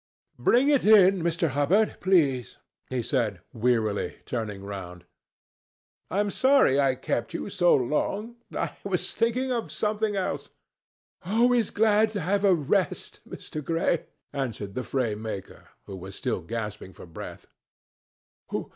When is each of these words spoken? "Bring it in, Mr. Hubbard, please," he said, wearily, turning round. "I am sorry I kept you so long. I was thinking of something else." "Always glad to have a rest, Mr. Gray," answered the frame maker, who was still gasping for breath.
"Bring 0.39 0.67
it 0.67 0.83
in, 0.83 1.21
Mr. 1.21 1.49
Hubbard, 1.49 1.97
please," 1.99 2.57
he 2.89 3.03
said, 3.03 3.41
wearily, 3.53 4.15
turning 4.25 4.63
round. 4.63 5.05
"I 6.09 6.19
am 6.19 6.31
sorry 6.31 6.79
I 6.81 6.95
kept 6.95 7.35
you 7.35 7.51
so 7.51 7.75
long. 7.75 8.37
I 8.51 8.75
was 8.83 9.13
thinking 9.13 9.51
of 9.51 9.71
something 9.71 10.15
else." 10.15 10.49
"Always 11.23 11.69
glad 11.69 12.09
to 12.17 12.21
have 12.21 12.43
a 12.43 12.55
rest, 12.55 13.19
Mr. 13.29 13.63
Gray," 13.63 14.07
answered 14.33 14.73
the 14.73 14.81
frame 14.81 15.21
maker, 15.21 15.67
who 15.85 15.95
was 15.95 16.15
still 16.15 16.41
gasping 16.41 16.93
for 16.93 17.05
breath. 17.05 17.45